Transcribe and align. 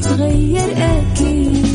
تتغير 0.00 0.70
أكيد. 0.76 1.66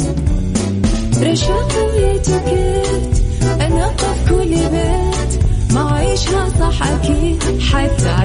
رشاق 1.23 1.71
ويتوكيت. 1.77 3.23
أنا 3.61 3.87
في 3.97 4.29
كل 4.29 4.49
بيت. 4.49 5.43
ما 5.73 5.91
عيشها 5.91 6.49
صح 6.59 6.87
أكيد. 6.87 7.43
حتعيشها 7.61 8.24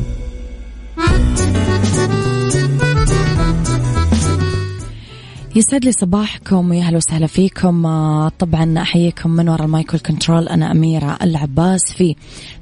يسعد 5.55 5.85
لي 5.85 5.91
صباحكم 5.91 6.69
ويا 6.69 6.81
أهلا 6.81 6.97
وسهلا 6.97 7.27
فيكم. 7.27 7.85
آه، 7.85 8.31
طبعا 8.39 8.81
أحييكم 8.81 9.29
من 9.29 9.49
وراء 9.49 9.65
ال 9.65 9.73
mic 9.73 9.99
control 9.99 10.47
أنا 10.47 10.71
أميرة 10.71 11.17
العباس 11.21 11.93
في 11.97 12.15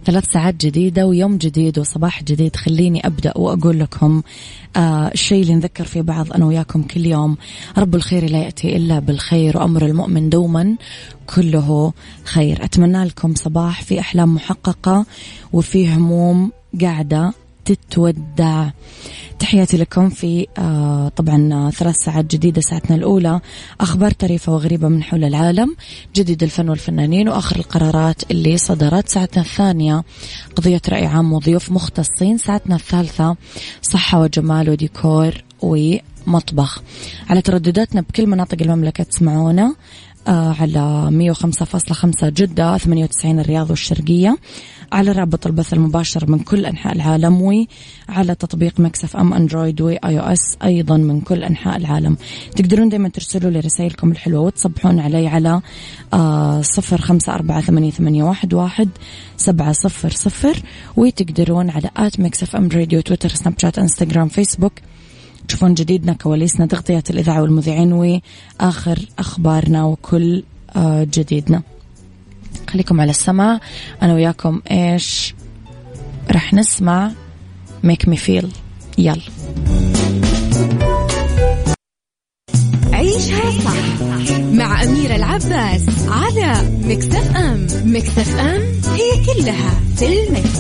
ثلاث 0.06 0.26
ساعات 0.34 0.66
جديدة 0.66 1.08
ويوم 1.08 1.38
جديد 1.38 1.80
وصباح 1.80 2.24
جديد. 2.24 2.56
خليني 2.56 3.08
أبدأ 3.08 3.34
وأقول 3.38 3.80
لكم 3.80 4.22
آه 4.76 5.08
الشيء 5.08 5.42
اللي 5.42 5.56
نذكر 5.56 5.84
فيه 5.84 6.02
بعض 6.02 6.34
أنا 6.34 6.46
وياكم 6.46 6.84
كل 6.84 7.06
يوم. 7.06 7.38
رب 7.78 7.96
الخير 7.96 8.30
لا 8.30 8.38
يأتي 8.38 8.78
إلا 8.78 9.00
بالخير 9.00 9.58
وأمر 9.58 9.86
المؤمن 9.86 10.30
دوما 10.30 10.76
كله 11.36 11.94
خير. 12.24 12.64
أتمنى 12.64 13.06
لكم 13.06 13.36
صباح 13.36 13.82
في 13.84 14.00
أحلام 14.00 14.36
محققة 14.36 15.06
وفي 15.54 15.94
هموم 15.94 16.52
قاعدة 16.82 17.34
تتودع. 17.66 18.70
تحياتي 19.40 19.78
لكم 19.78 20.10
في 20.10 20.48
آه 20.58 21.10
طبعا 21.16 21.50
آه، 21.54 21.70
ثلاث 21.70 21.96
ساعات 21.96 22.26
جديدة 22.26 22.62
ساعتنا 22.62 22.96
الأولى. 22.96 23.40
أخبار 23.82 24.12
طريفة 24.12 24.54
وغريبة 24.54 24.88
من 24.88 25.04
حول 25.04 25.24
العالم. 25.24 25.76
جديد 26.16 26.44
الفن 26.44 26.70
والفنانين 26.70 27.30
وآخر 27.30 27.56
القرارات 27.56 28.32
اللي 28.32 28.58
صدرت. 28.58 29.10
ساعتنا 29.10 29.44
الثانية 29.44 30.04
قضية 30.56 30.82
رأي 30.90 31.06
عام 31.06 31.34
وضيوف 31.34 31.72
مختصين. 31.72 32.38
ساعتنا 32.38 32.76
الثالثة 32.76 33.36
صحة 33.82 34.22
وجمال 34.22 34.70
وديكور 34.70 35.44
ومطبخ. 35.62 36.82
على 37.30 37.42
تردداتنا 37.42 38.02
بكل 38.02 38.28
مناطق 38.28 38.58
المملكة 38.62 39.04
تسمعونا 39.04 39.76
آه 40.28 40.56
على 40.60 41.10
105.5 41.12 42.30
جدة 42.30 42.78
98 42.78 43.40
الرياض 43.40 43.70
والشرقية. 43.70 44.38
على 44.92 45.12
رابط 45.12 45.48
البث 45.48 45.74
المباشر 45.74 46.32
من 46.32 46.40
كل 46.40 46.66
أنحاء 46.66 46.96
العالم 46.96 47.42
وعلى 47.42 48.36
تطبيق 48.36 48.80
Mix 48.80 49.18
FM 49.18 49.34
Android 49.34 49.82
و 49.82 50.20
iOS 50.20 50.58
أيضا 50.64 50.98
من 50.98 51.22
كل 51.22 51.44
أنحاء 51.44 51.78
العالم. 51.78 52.18
تقدرون 52.56 52.90
دايما 52.90 53.10
ترسلوا 53.10 53.52
لي 53.52 53.60
رسائلكم 53.60 54.12
الحلوة 54.12 54.42
وتصبحون 54.42 55.00
علي 55.00 55.28
على 55.28 55.62
آه 56.14 56.62
صفر 56.62 57.02
خمسة 57.02 57.34
أربعة 57.34 57.62
ثمانية, 57.62 58.24
واحد 58.54 58.90
سبعة 59.38 59.72
صفر 59.72 60.10
صفر. 60.10 60.64
وتقدرون 60.98 61.70
على 61.70 61.90
at 61.98 62.20
Mix 62.20 62.56
FM 62.56 62.70
Radio 62.74 63.02
تويتر 63.02 63.30
سناب 63.30 63.54
شات 63.58 63.80
إنستغرام 63.80 64.28
فيسبوك. 64.28 64.74
تشوفون 65.48 65.74
جديدنا 65.74 66.14
كواليسنا 66.14 66.66
تغطية 66.66 67.04
الإذاعة 67.10 67.42
والمذيعين 67.42 67.94
وآخر 67.94 69.00
أخبارنا 69.20 69.84
وكل 69.84 70.44
آه، 70.76 71.04
جديدنا. 71.04 71.62
خليكم 72.70 73.02
على 73.02 73.10
السمع 73.10 73.60
أنا 74.02 74.14
وياكم 74.14 74.62
إيش 74.72 75.36
رح 76.32 76.54
نسمع؟ 76.54 77.12
Make 77.86 78.10
me 78.10 78.18
feel. 78.18 78.46
يلا. 78.98 79.22
عيشها 82.94 83.52
صح 83.66 84.04
مع 84.52 84.84
أميرة 84.84 85.16
العباس 85.16 85.86
على 86.08 86.70
مكتف 86.84 87.36
أم 87.36 87.68
مكتف 87.86 88.40
أم 88.40 88.62
هي 88.96 89.26
كلها 89.26 89.80
في 89.96 90.06
المكس. 90.06 90.60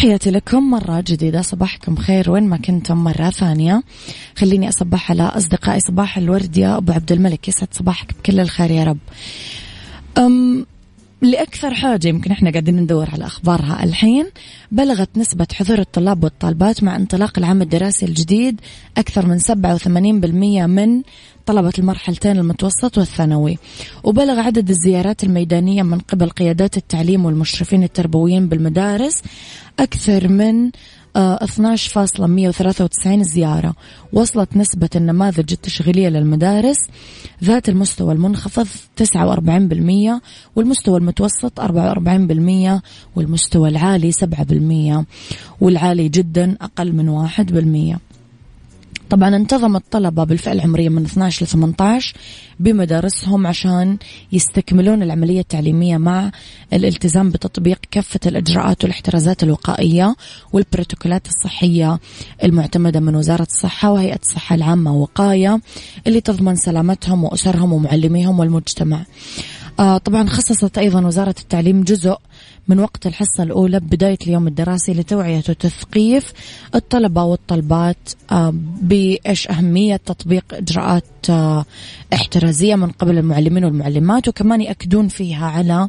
تحياتي 0.00 0.30
لكم. 0.30 0.70
مرة 0.70 1.04
جديدة 1.06 1.42
صباحكم 1.42 1.96
خير 1.96 2.30
وين 2.30 2.48
ما 2.48 2.56
كنتم. 2.56 3.04
مرة 3.04 3.30
ثانية 3.30 3.82
خليني 4.36 4.68
أصبح 4.68 5.10
على 5.10 5.22
أصدقائي 5.22 5.80
صباح 5.80 6.18
الورد. 6.18 6.56
يا 6.56 6.76
أبو 6.76 6.92
عبد 6.92 7.12
الملك 7.12 7.48
يسعد 7.48 7.68
صباحك 7.72 8.14
بكل 8.18 8.40
الخير 8.40 8.70
يا 8.70 8.84
رب. 8.84 8.98
أم 10.18 10.66
لأكثر 11.22 11.74
حاجة 11.74 12.08
يمكن 12.08 12.30
إحنا 12.30 12.50
قاعدين 12.50 12.76
ندور 12.76 13.10
على 13.10 13.26
أخبارها 13.26 13.84
الحين 13.84 14.26
بلغت 14.72 15.18
نسبة 15.18 15.46
حضور 15.54 15.78
الطلاب 15.78 16.24
والطالبات 16.24 16.82
مع 16.82 16.96
انطلاق 16.96 17.38
العام 17.38 17.62
الدراسي 17.62 18.06
الجديد 18.06 18.60
أكثر 18.98 19.26
من 19.26 19.38
87% 19.38 20.66
من 20.66 21.02
طلبة 21.46 21.72
المرحلتين 21.78 22.38
المتوسط 22.38 22.98
والثانوي. 22.98 23.58
وبلغ 24.04 24.40
عدد 24.40 24.70
الزيارات 24.70 25.24
الميدانية 25.24 25.82
من 25.82 25.98
قبل 25.98 26.30
قيادات 26.30 26.76
التعليم 26.76 27.24
والمشرفين 27.24 27.82
التربويين 27.82 28.48
بالمدارس 28.48 29.22
أكثر 29.78 30.28
من 30.28 30.70
12.193 31.16 33.22
زيارة. 33.22 33.74
وصلت 34.12 34.56
نسبة 34.56 34.88
النماذج 34.96 35.52
التشغيلية 35.52 36.08
للمدارس. 36.08 36.78
ذات 37.44 37.68
المستوى 37.68 38.12
المنخفض 38.12 38.66
49% 38.96 40.20
والمستوى 40.56 40.98
المتوسط 40.98 41.60
44% 41.60 42.82
والمستوى 43.16 43.68
العالي 43.68 44.12
7% 44.12 45.04
والعالي 45.60 46.08
جدا 46.08 46.56
أقل 46.60 46.92
من 46.92 47.08
1% 47.96 47.98
طبعا 49.10 49.36
انتظم 49.36 49.76
الطلبة 49.76 50.24
بالفئة 50.24 50.52
العمرية 50.52 50.88
من 50.88 51.04
12 51.04 51.44
ل 51.44 51.48
18 51.48 52.14
بمدارسهم 52.60 53.46
عشان 53.46 53.98
يستكملون 54.32 55.02
العملية 55.02 55.40
التعليمية 55.40 55.96
مع 55.96 56.30
الالتزام 56.72 57.30
بتطبيق 57.30 57.78
كافة 57.90 58.20
الإجراءات 58.26 58.84
والاحترازات 58.84 59.42
الوقائية 59.42 60.16
والبروتوكولات 60.52 61.26
الصحية 61.26 61.98
المعتمدة 62.44 63.00
من 63.00 63.14
وزارة 63.16 63.46
الصحة 63.50 63.90
وهيئة 63.92 64.18
الصحة 64.22 64.54
العامة 64.54 64.94
وقاية 64.94 65.60
اللي 66.06 66.20
تضمن 66.20 66.56
سلامتهم 66.56 67.24
وأسرهم 67.24 67.72
ومعلميهم 67.72 68.38
والمجتمع. 68.38 69.04
طبعا 69.78 70.28
خصصت 70.28 70.78
أيضا 70.78 71.06
وزارة 71.06 71.34
التعليم 71.40 71.82
جزء 71.82 72.16
من 72.68 72.78
وقت 72.80 73.06
الحصة 73.06 73.42
الأولى 73.42 73.80
بداية 73.80 74.18
اليوم 74.26 74.46
الدراسي 74.46 74.92
لتوعية 74.92 75.42
وتثقيف 75.48 76.32
الطلبة 76.74 77.24
والطلبات 77.24 77.96
آه 78.32 78.52
بإيش 78.82 79.48
أهمية 79.48 79.96
تطبيق 79.96 80.44
إجراءات 80.52 81.04
آه 81.30 81.64
احترازية 82.14 82.74
من 82.74 82.90
قبل 82.90 83.18
المعلمين 83.18 83.64
والمعلمات 83.64 84.28
وكمان 84.28 84.60
يأكدون 84.60 85.08
فيها 85.08 85.46
على 85.46 85.88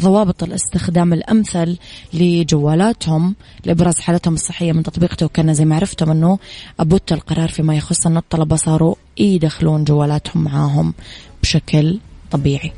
ضوابط 0.00 0.42
الاستخدام 0.42 1.12
الأمثل 1.12 1.76
لجوالاتهم 2.14 3.34
لإبراز 3.64 3.98
حالتهم 3.98 4.34
الصحية 4.34 4.72
من 4.72 4.82
تطبيقته 4.82 5.26
وكان 5.26 5.54
زي 5.54 5.64
ما 5.64 5.76
عرفتم 5.76 6.10
أنه 6.10 6.38
أبوت 6.80 7.12
القرار 7.12 7.48
فيما 7.48 7.76
يخص 7.76 8.06
أن 8.06 8.16
الطلبة 8.16 8.56
صاروا 8.56 8.94
يدخلون 9.18 9.84
جوالاتهم 9.84 10.44
معاهم 10.44 10.94
بشكل 11.42 11.98
طبيعي. 12.30 12.72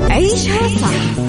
عيشها 0.00 0.68
صح 0.78 1.20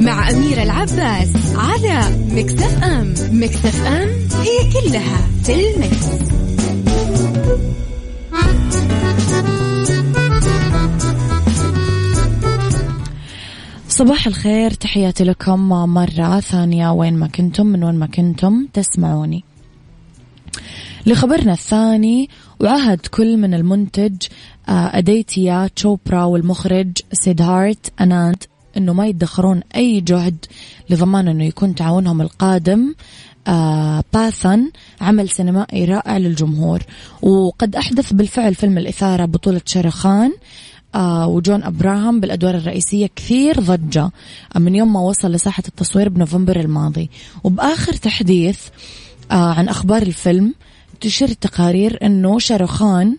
مع 0.00 0.30
أميرة 0.30 0.62
العباس 0.62 1.28
على 1.54 2.16
مكتف 2.30 2.82
أم 2.82 3.14
مكتف 3.30 3.86
أم 3.86 4.08
هي 4.40 4.72
كلها 4.72 5.28
في 5.44 5.54
المكس. 5.54 6.06
صباح 13.88 14.26
الخير 14.26 14.70
تحياتي 14.70 15.24
لكم 15.24 15.68
مرة 15.68 16.40
ثانية. 16.40 16.92
وين 16.92 17.14
ما 17.14 17.26
كنتم 17.26 17.66
من 17.66 17.84
وين 17.84 17.94
ما 17.94 18.06
كنتم 18.06 18.66
تسمعوني. 18.72 19.44
لخبرنا 21.06 21.52
الثاني 21.52 22.28
وعهد 22.60 23.06
كل 23.06 23.36
من 23.36 23.54
المنتج 23.54 24.16
آه، 24.68 24.98
أديتيا 24.98 25.70
تشوبرا 25.76 26.24
والمخرج 26.24 26.92
سيدهارت 27.12 27.92
أنانت 28.00 28.42
أنه 28.76 28.92
ما 28.92 29.06
يدخرون 29.06 29.60
أي 29.76 30.00
جهد 30.00 30.44
لضمان 30.90 31.28
أنه 31.28 31.44
يكون 31.44 31.74
تعاونهم 31.74 32.20
القادم 32.20 32.94
آه 33.46 34.04
باثن 34.12 34.70
عمل 35.00 35.28
سينمائي 35.28 35.84
رائع 35.84 36.16
للجمهور. 36.16 36.82
وقد 37.22 37.76
أحدث 37.76 38.12
بالفعل 38.12 38.54
فيلم 38.54 38.78
الإثارة 38.78 39.24
بطولة 39.24 39.60
شرخان 39.64 40.32
آه 40.94 41.26
وجون 41.26 41.62
أبراهام 41.62 42.20
بالأدوار 42.20 42.54
الرئيسية 42.54 43.10
كثير 43.16 43.60
ضجة 43.60 44.10
من 44.56 44.74
يوم 44.74 44.92
ما 44.92 45.00
وصل 45.00 45.32
لساحة 45.32 45.62
التصوير 45.68 46.08
بنوفمبر 46.08 46.60
الماضي. 46.60 47.10
وبآخر 47.44 47.92
تحديث 47.92 48.58
عن 49.30 49.68
أخبار 49.68 50.02
الفيلم 50.02 50.54
تشير 51.00 51.28
التقارير 51.28 51.98
أنه 52.02 52.38
شاروخان 52.38 53.16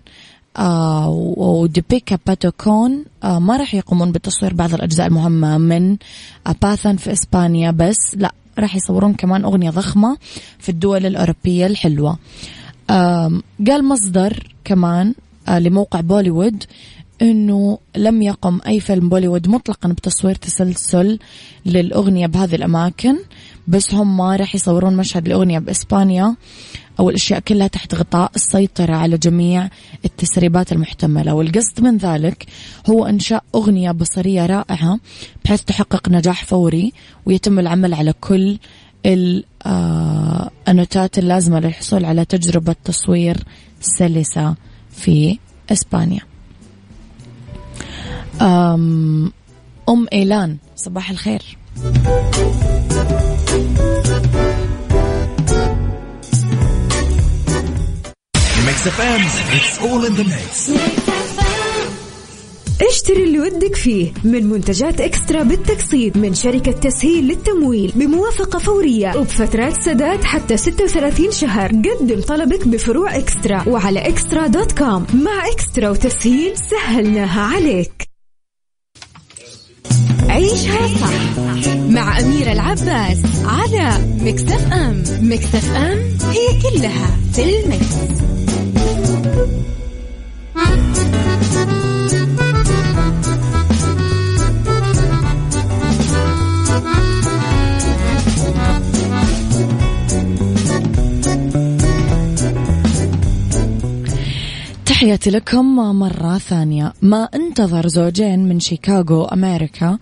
آه 0.57 1.09
وديبيكا 1.37 2.17
باتوكون 2.27 3.05
آه 3.23 3.39
ما 3.39 3.57
راح 3.57 3.73
يقومون 3.75 4.11
بتصوير 4.11 4.53
بعض 4.53 4.73
الأجزاء 4.73 5.07
المهمة 5.07 5.57
من 5.57 5.97
آه 6.47 6.55
باثن 6.61 6.95
في 6.95 7.11
إسبانيا 7.11 7.71
بس 7.71 8.15
لا 8.15 8.31
راح 8.59 8.75
يصورون 8.75 9.13
كمان 9.13 9.43
أغنية 9.43 9.69
ضخمة 9.69 10.17
في 10.59 10.69
الدول 10.69 11.05
الأوروبية 11.05 11.67
الحلوة. 11.67 12.17
قال 13.67 13.85
مصدر 13.85 14.53
كمان 14.63 15.13
آه 15.47 15.59
لموقع 15.59 16.01
بوليوود 16.01 16.63
إنه 17.21 17.77
لم 17.95 18.21
يقم 18.21 18.59
أي 18.67 18.79
فيلم 18.79 19.09
بوليوود 19.09 19.47
مطلقا 19.47 19.89
بتصوير 19.89 20.35
تسلسل 20.35 21.19
للأغنية 21.65 22.27
بهذه 22.27 22.55
الأماكن. 22.55 23.17
بس 23.69 23.93
هم 23.93 24.21
راح 24.21 24.55
يصورون 24.55 24.97
مشهد 24.97 25.25
الأغنية 25.25 25.59
بإسبانيا 25.59 26.35
أو 26.99 27.09
الأشياء 27.09 27.39
كلها 27.39 27.67
تحت 27.67 27.95
غطاء 27.95 28.31
السيطرة 28.35 28.93
على 28.93 29.17
جميع 29.17 29.69
التسريبات 30.05 30.71
المحتملة. 30.71 31.33
والقصد 31.33 31.81
من 31.81 31.97
ذلك 31.97 32.45
هو 32.89 33.05
إنشاء 33.05 33.43
أغنية 33.55 33.91
بصرية 33.91 34.45
رائعة 34.45 34.99
بحيث 35.45 35.61
تحقق 35.61 36.09
نجاح 36.09 36.45
فوري 36.45 36.93
ويتم 37.25 37.59
العمل 37.59 37.93
على 37.93 38.13
كل 38.13 38.57
النوتات 40.67 41.17
اللازمة 41.17 41.59
للحصول 41.59 42.05
على 42.05 42.25
تجربة 42.25 42.75
تصوير 42.83 43.37
سلسة 43.81 44.55
في 44.91 45.37
إسبانيا. 45.71 46.21
أم, 48.41 49.31
أم 49.89 50.07
إيلان 50.13 50.57
صباح 50.75 51.09
الخير. 51.09 51.57
Mix 58.65 58.87
FM 58.87 59.21
it's 59.55 59.79
all 59.79 60.05
in 60.05 60.13
the 60.13 60.23
mix 60.23 60.71
اشتري 62.89 63.23
اللي 63.23 63.39
ودك 63.39 63.75
فيه 63.75 64.11
من 64.23 64.45
منتجات 64.45 65.01
إكسترا 65.01 65.43
بالتقسيط 65.43 66.17
من 66.17 66.33
شركة 66.33 66.71
تسهيل 66.71 67.27
للتمويل 67.27 67.91
بموافقة 67.95 68.59
فورية 68.59 69.17
وبفترات 69.17 69.81
سداد 69.81 70.23
حتى 70.23 70.57
36 70.57 71.31
شهر. 71.31 71.67
قدم 71.69 72.21
طلبك 72.21 72.67
بفروع 72.67 73.17
إكسترا 73.17 73.63
وعلى 73.67 73.99
eXtra 73.99 74.47
dot 74.47 74.71
com. 74.71 75.05
مع 75.13 75.47
إكسترا 75.53 75.89
وتسهيل 75.89 76.53
سهلناها 76.57 77.41
عليك. 77.41 78.08
عيشها 80.49 80.87
صح 80.87 81.69
مع 81.89 82.19
أميرة 82.19 82.51
العباس 82.51 83.17
على 83.45 83.97
مكتف 84.21 84.73
أم. 84.73 85.03
مكتف 85.21 85.75
أم 85.75 85.97
هي 86.29 86.61
كلها 86.61 87.17
في 87.33 87.43
المكس. 87.43 87.95
تحياتي 104.85 105.29
لكم 105.29 105.75
مرة 105.75 106.37
ثانية. 106.37 106.93
ما 107.01 107.29
انتظر 107.35 107.87
زوجين 107.87 108.49
من 108.49 108.59
شيكاغو 108.59 109.23
أمريكا. 109.25 109.97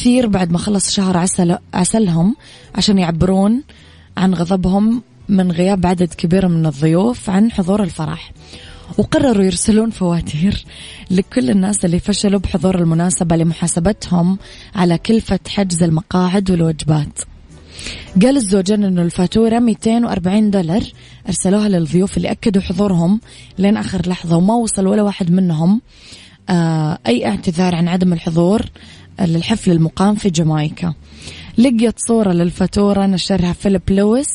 كثير 0.00 0.26
بعد 0.26 0.52
ما 0.52 0.58
خلص 0.58 0.90
شهر 0.90 1.16
عسل 1.16 1.58
عسلهم 1.74 2.36
عشان 2.74 2.98
يعبرون 2.98 3.62
عن 4.16 4.34
غضبهم 4.34 5.02
من 5.28 5.52
غياب 5.52 5.86
عدد 5.86 6.14
كبير 6.14 6.48
من 6.48 6.66
الضيوف 6.66 7.30
عن 7.30 7.52
حضور 7.52 7.82
الفرح. 7.82 8.32
وقرروا 8.98 9.44
يرسلون 9.44 9.90
فواتير 9.90 10.64
لكل 11.10 11.50
الناس 11.50 11.84
اللي 11.84 11.98
فشلوا 11.98 12.40
بحضور 12.40 12.74
المناسبة 12.78 13.36
لمحاسبتهم 13.36 14.38
على 14.74 14.98
كلفة 14.98 15.38
حجز 15.48 15.82
المقاعد 15.82 16.50
والوجبات. 16.50 17.18
قال 18.22 18.36
الزوجين 18.36 18.84
إنه 18.84 19.02
الفاتورة 19.02 19.58
240 19.58 20.50
دولار 20.50 20.82
أرسلوها 21.28 21.68
للضيوف 21.68 22.16
اللي 22.16 22.30
أكدوا 22.30 22.62
حضورهم 22.62 23.20
لين 23.58 23.76
آخر 23.76 24.08
لحظة 24.08 24.36
وما 24.36 24.54
وصل 24.54 24.86
ولا 24.86 25.02
واحد 25.02 25.30
منهم 25.30 25.80
آه 26.50 26.98
أي 27.06 27.26
اعتذار 27.26 27.74
عن 27.74 27.88
عدم 27.88 28.12
الحضور 28.12 28.62
للحفل 29.26 29.70
المقام 29.70 30.14
في 30.14 30.30
جامايكا. 30.30 30.94
لقيت 31.58 31.98
صورة 31.98 32.32
للفاتورة 32.32 33.06
نشرها 33.06 33.52
فيليب 33.52 33.82
لويس 33.90 34.28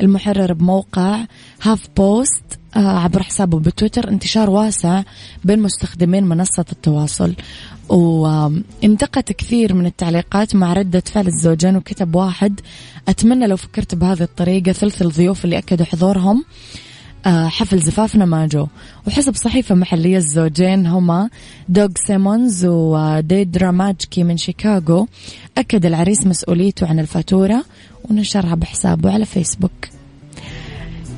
المحرر 0.00 0.52
بموقع 0.52 1.24
HuffPost 1.62 2.42
آه 2.76 2.98
عبر 2.98 3.22
حسابه 3.22 3.58
بتويتر 3.58 4.08
انتشار 4.08 4.50
واسع 4.50 5.02
بين 5.44 5.58
مستخدمين 5.58 6.24
منصة 6.24 6.64
التواصل. 6.72 7.34
واتفقت 7.88 9.32
كثير 9.32 9.74
من 9.74 9.86
التعليقات 9.86 10.54
مع 10.54 10.72
ردة 10.72 11.02
فعل 11.06 11.26
الزوجين 11.26 11.76
وكتب 11.76 12.14
واحد 12.14 12.60
أتمنى 13.08 13.46
لو 13.46 13.56
فكرت 13.56 13.94
بهذه 13.94 14.22
الطريقة 14.22 14.72
ثلث 14.72 15.02
الضيوف 15.02 15.44
اللي 15.44 15.58
أكدوا 15.58 15.86
حضورهم 15.86 16.44
حفل 17.26 17.78
زفافنا 17.78 18.24
ما 18.24 18.46
جو 18.46 18.66
وحسب 19.06 19.34
صحيفة 19.34 19.74
محلية 19.74 20.16
الزوجين 20.16 20.86
هما 20.86 21.30
دوغ 21.68 21.88
سيمونز 22.06 22.66
وديدرا 22.66 23.70
ماجكي 23.70 24.24
من 24.24 24.36
شيكاغو. 24.36 25.08
أكد 25.58 25.86
العريس 25.86 26.26
مسؤوليته 26.26 26.86
عن 26.86 26.98
الفاتورة 26.98 27.64
ونشرها 28.04 28.54
بحسابه 28.54 29.12
على 29.12 29.24
فيسبوك. 29.24 29.88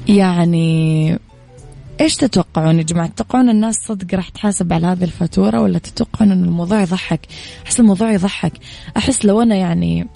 يعني 0.08 1.18
إيش 2.00 2.16
تتوقعون 2.16 2.78
يا 2.78 2.82
جماعة؟ 2.82 3.08
تتوقعون 3.08 3.48
الناس 3.48 3.76
صدق 3.88 4.14
راح 4.14 4.28
تحاسب 4.28 4.72
على 4.72 4.86
هذه 4.86 5.04
الفاتورة 5.04 5.60
ولا 5.60 5.78
تتوقعون 5.78 6.32
إن 6.32 6.44
الموضوع 6.44 6.82
يضحك؟ 6.82 7.20
أحس 7.66 7.80
الموضوع 7.80 8.12
يضحك. 8.12 8.52
أحس 8.96 9.24
لو 9.24 9.42
أنا 9.42 9.54
يعني 9.54 10.06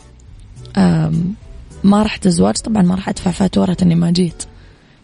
ما 1.85 2.03
رحت 2.03 2.27
الزواج 2.27 2.55
طبعا 2.55 2.83
ما 2.83 2.95
راح 2.95 3.09
أدفع 3.09 3.31
فاتورة 3.31 3.77
إني 3.83 3.95
ما 3.95 4.11
جيت. 4.11 4.43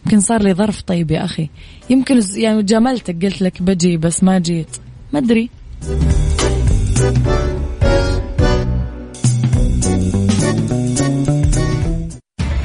يمكن 0.05 0.19
صار 0.19 0.43
لي 0.43 0.53
ظرف 0.53 0.81
طيب 0.81 1.11
يا 1.11 1.25
أخي. 1.25 1.49
يمكن 1.89 2.19
يعني 2.35 2.63
جاملتك 2.63 3.25
قلت 3.25 3.41
لك 3.41 3.61
بجي 3.61 3.97
بس 3.97 4.23
ما 4.23 4.39
جيت. 4.39 4.77
ما 5.13 5.19
أدري. 5.19 5.49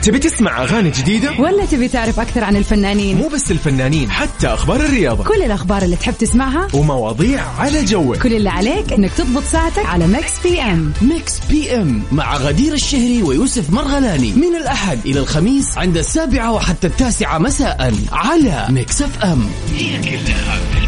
تبي 0.09 0.19
تسمع 0.19 0.62
أغاني 0.62 0.91
جديدة؟ 0.91 1.31
ولا 1.38 1.65
تبي 1.65 1.88
تعرف 1.88 2.21
أكثر 2.21 2.45
عن 2.45 2.57
الفنانين؟ 2.57 3.17
مو 3.17 3.29
بس 3.29 3.50
الفنانين 3.50 4.11
حتى 4.11 4.47
أخبار 4.47 4.81
الرياضة. 4.81 5.25
كل 5.25 5.43
الأخبار 5.43 5.83
اللي 5.83 5.97
تحب 5.97 6.15
تسمعها؟ 6.19 6.69
ومواضيع 6.73 7.45
على 7.59 7.85
جوك. 7.85 8.17
كل 8.17 8.35
اللي 8.35 8.50
عليك 8.50 8.93
إنك 8.93 9.11
تضبط 9.12 9.43
ساعتك 9.43 9.87
على 9.87 10.07
Mix 10.07 10.33
PM. 10.45 10.93
Mix 11.03 11.41
PM 11.50 12.03
مع 12.12 12.37
غدير 12.37 12.73
الشهري 12.73 13.23
ويوسف 13.23 13.71
مرغلاني. 13.71 14.33
من 14.33 14.57
الأحد 14.57 14.99
إلى 15.07 15.21
الخميس 15.21 15.79
عند 15.79 15.97
السابعة 15.97 16.53
وحتى 16.53 16.87
التاسعة 16.87 17.38
مساء 17.38 17.95
على 18.12 18.67
Mix 18.71 19.03
FM. 19.03 19.49
هي 19.77 19.99
كلها 19.99 20.59
في 20.73 20.88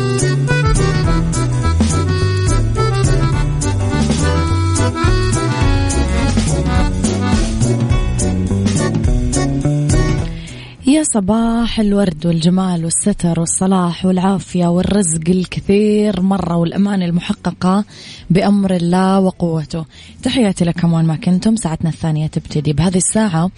يا 11.01 11.05
صباح 11.05 11.79
الورد 11.79 12.25
والجمال 12.25 12.85
والستر 12.85 13.39
والصلاح 13.39 14.05
والعافية 14.05 14.67
والرزق 14.67 15.29
الكثير 15.29 16.21
مرة 16.21 16.55
والأمان 16.55 17.01
المحققة 17.01 17.85
بأمر 18.29 18.75
الله 18.75 19.19
وقوته. 19.19 19.85
تحياتي 20.23 20.65
لكم 20.65 20.93
وين 20.93 21.05
ما 21.05 21.15
كنتم. 21.15 21.55
ساعتنا 21.55 21.89
الثانية 21.89 22.27
تبتدي 22.27 22.73
بهذه 22.73 22.97
الساعة. 22.97 23.51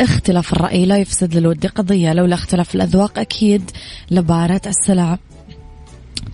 اختلاف 0.00 0.52
الرأي 0.52 0.86
لا 0.86 0.98
يفسد 0.98 1.34
للود 1.34 1.66
قضية. 1.66 2.12
لولا 2.12 2.34
اختلاف 2.34 2.74
الأذواق 2.74 3.18
أكيد 3.18 3.70
لبارة 4.10 4.62
السلع. 4.66 5.18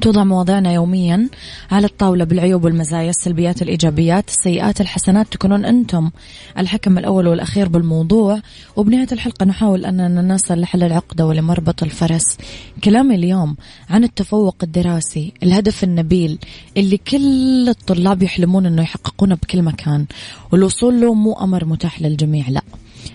توضع 0.01 0.25
مواضيعنا 0.25 0.73
يوميا 0.73 1.29
على 1.71 1.87
الطاولة 1.87 2.25
بالعيوب 2.25 2.65
والمزايا 2.65 3.11
السلبيات 3.11 3.63
الإيجابيات 3.63 4.29
السيئات 4.29 4.81
الحسنات 4.81 5.27
تكونون 5.33 5.65
أنتم 5.65 6.11
الحكم 6.59 6.99
الأول 6.99 7.27
والأخير 7.27 7.69
بالموضوع. 7.69 8.41
وبنهاية 8.77 9.09
الحلقة 9.13 9.47
نحاول 9.47 9.85
أننا 9.85 10.35
نصل 10.35 10.61
لحل 10.61 10.83
العقدة 10.83 11.27
ولمربط 11.27 11.83
الفرس. 11.83 12.39
كلامي 12.85 13.15
اليوم 13.15 13.57
عن 13.91 14.05
التفوق 14.05 14.57
الدراسي 14.63 15.33
الهدف 15.43 15.85
النبيل 15.85 16.39
اللي 16.77 16.97
كل 16.97 17.69
الطلاب 17.69 18.23
يحلمون 18.23 18.67
أنه 18.67 18.83
يحققونه 18.83 19.35
بكل 19.35 19.63
مكان. 19.63 20.07
والوصول 20.53 21.01
له 21.01 21.15
مو 21.15 21.33
أمر 21.33 21.65
متاح 21.65 22.03
للجميع 22.03 22.49
لا. 22.49 22.63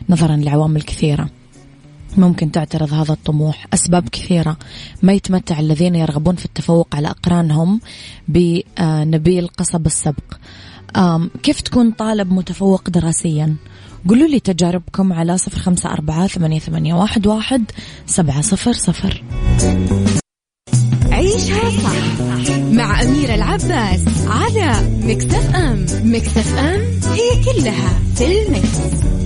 نظرا 0.09 0.35
لعوامل 0.35 0.81
كثيرة. 0.81 1.29
ممكن 2.17 2.51
تعترض 2.51 2.93
هذا 2.93 3.13
الطموح. 3.13 3.65
أسباب 3.73 4.09
كثيرة. 4.09 4.57
ما 5.01 5.13
يتمتع 5.13 5.59
الذين 5.59 5.95
يرغبون 5.95 6.35
في 6.35 6.45
التفوق 6.45 6.95
على 6.95 7.07
أقرانهم 7.07 7.81
بنبيل 8.27 9.47
قصب 9.47 9.85
السبق. 9.85 10.33
كيف 11.43 11.61
تكون 11.61 11.91
طالب 11.91 12.33
متفوق 12.33 12.89
دراسيا؟ 12.89 13.55
قولوا 14.07 14.27
لي 14.27 14.39
تجاربكم 14.39 15.13
على 15.13 15.37
صفر 15.37 15.59
خمسة 15.59 15.89
أربعة 15.89 16.27
ثمانية, 16.27 16.59
ثمانية 16.59 16.93
واحد, 16.93 17.27
واحد 17.27 17.63
سبعة 18.05 18.41
صفر 18.41 18.73
صفر. 18.73 19.23
عيشها 21.11 21.69
صح 21.69 22.21
مع 22.71 23.01
أميرة 23.01 23.35
العباس 23.35 24.05
على 24.27 24.99
مكتف 25.03 25.55
أم. 25.55 25.85
مكتف 26.03 26.57
أم 26.57 26.81
هي 27.11 27.43
كلها 27.43 27.99
في 28.15 28.47
المكس. 28.47 29.18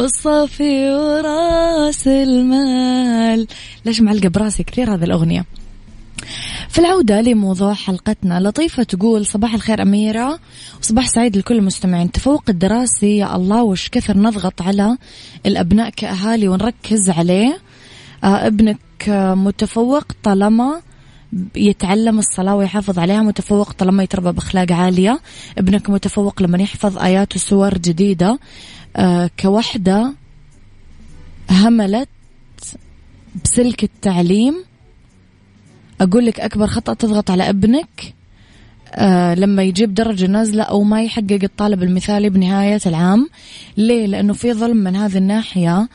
والصافي 0.00 0.90
وراس 0.90 2.08
المال. 2.08 3.46
ليش 3.84 4.00
معلقة 4.00 4.28
براسي 4.28 4.62
كثير 4.62 4.94
هذه 4.94 5.04
الأغنية؟ 5.04 5.44
في 6.68 6.78
العودة 6.78 7.20
لموضوع 7.20 7.74
حلقتنا 7.74 8.40
لطيفة 8.40 8.82
تقول 8.82 9.26
صباح 9.26 9.54
الخير 9.54 9.82
أميرة 9.82 10.38
وصباح 10.80 11.08
سعيد 11.08 11.36
لكل 11.36 11.56
المستمعين. 11.56 12.06
التفوق 12.06 12.42
الدراسي 12.48 13.16
يا 13.16 13.36
الله 13.36 13.62
وش 13.62 13.88
كثر 13.88 14.16
نضغط 14.16 14.62
على 14.62 14.96
الأبناء 15.46 15.90
كأهالي 15.90 16.48
ونركز 16.48 17.10
عليه. 17.10 17.58
آه 18.24 18.46
ابنك 18.46 18.78
متفوق 19.36 20.04
طالما 20.22 20.80
يتعلم 21.56 22.18
الصلاة 22.18 22.56
ويحافظ 22.56 22.98
عليها 22.98 23.22
متفوق 23.22 23.72
طالما 23.72 24.02
يتربى 24.02 24.32
بأخلاق 24.32 24.72
عالية. 24.72 25.20
ابنك 25.58 25.90
متفوق 25.90 26.42
لما 26.42 26.58
يحفظ 26.58 26.98
آيات 26.98 27.36
وسور 27.36 27.78
جديدة. 27.78 28.28
آه 28.30 28.38
كوحدة 29.40 30.12
هملت 31.50 32.08
بسلك 33.44 33.84
التعليم. 33.84 34.64
أقول 36.00 36.26
لك 36.26 36.40
أكبر 36.40 36.66
خطأ 36.66 36.94
تضغط 36.94 37.30
على 37.30 37.48
ابنك 37.48 38.14
آه 38.94 39.34
لما 39.34 39.62
يجيب 39.62 39.94
درجة 39.94 40.26
نازلة 40.26 40.62
أو 40.62 40.82
ما 40.82 41.02
يحقق 41.02 41.38
الطالب 41.42 41.82
المثالي 41.82 42.30
بنهاية 42.30 42.80
العام. 42.86 43.28
ليه؟ 43.76 44.06
لأنه 44.06 44.32
في 44.32 44.52
ظلم 44.52 44.76
من 44.76 44.96
هذه 44.96 45.18
الناحية. 45.18 45.88